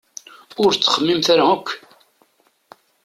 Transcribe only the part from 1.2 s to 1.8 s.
ara akk!